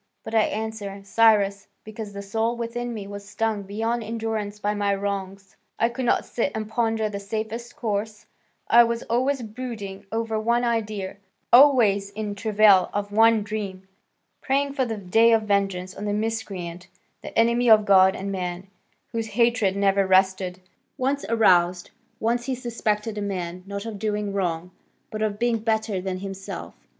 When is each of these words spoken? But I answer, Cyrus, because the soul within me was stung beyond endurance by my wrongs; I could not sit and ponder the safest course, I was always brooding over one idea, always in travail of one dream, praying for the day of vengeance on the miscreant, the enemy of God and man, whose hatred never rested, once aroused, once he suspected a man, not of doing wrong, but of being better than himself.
But 0.23 0.33
I 0.33 0.41
answer, 0.45 0.99
Cyrus, 1.03 1.67
because 1.83 2.11
the 2.11 2.23
soul 2.23 2.55
within 2.57 2.91
me 2.91 3.05
was 3.05 3.23
stung 3.29 3.61
beyond 3.61 4.01
endurance 4.03 4.57
by 4.57 4.73
my 4.73 4.95
wrongs; 4.95 5.55
I 5.77 5.89
could 5.89 6.05
not 6.05 6.25
sit 6.25 6.51
and 6.55 6.67
ponder 6.67 7.07
the 7.07 7.19
safest 7.19 7.75
course, 7.75 8.25
I 8.67 8.83
was 8.83 9.03
always 9.03 9.43
brooding 9.43 10.07
over 10.11 10.39
one 10.39 10.63
idea, 10.63 11.17
always 11.53 12.09
in 12.09 12.33
travail 12.33 12.89
of 12.95 13.11
one 13.11 13.43
dream, 13.43 13.87
praying 14.41 14.73
for 14.73 14.85
the 14.85 14.97
day 14.97 15.33
of 15.33 15.43
vengeance 15.43 15.93
on 15.93 16.05
the 16.05 16.13
miscreant, 16.13 16.87
the 17.21 17.37
enemy 17.37 17.69
of 17.69 17.85
God 17.85 18.15
and 18.15 18.31
man, 18.31 18.65
whose 19.11 19.27
hatred 19.27 19.75
never 19.75 20.07
rested, 20.07 20.61
once 20.97 21.25
aroused, 21.29 21.91
once 22.19 22.45
he 22.45 22.55
suspected 22.55 23.19
a 23.19 23.21
man, 23.21 23.63
not 23.67 23.85
of 23.85 23.99
doing 23.99 24.33
wrong, 24.33 24.71
but 25.11 25.21
of 25.21 25.37
being 25.37 25.59
better 25.59 26.01
than 26.01 26.21
himself. 26.21 26.73